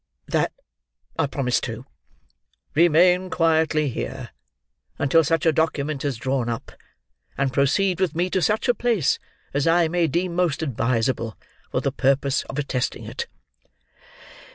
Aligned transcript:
"That 0.29 0.51
I 1.19 1.27
promise 1.27 1.61
too." 1.61 1.85
"Remain 2.73 3.29
quietly 3.29 3.87
here, 3.89 4.31
until 4.97 5.23
such 5.23 5.45
a 5.45 5.51
document 5.51 6.03
is 6.03 6.17
drawn 6.17 6.49
up, 6.49 6.71
and 7.37 7.53
proceed 7.53 7.99
with 8.01 8.15
me 8.15 8.27
to 8.31 8.41
such 8.41 8.67
a 8.67 8.73
place 8.73 9.19
as 9.53 9.67
I 9.67 9.87
may 9.89 10.07
deem 10.07 10.33
most 10.35 10.63
advisable, 10.63 11.37
for 11.69 11.81
the 11.81 11.91
purpose 11.91 12.41
of 12.45 12.57
attesting 12.57 13.03
it?" 13.03 13.27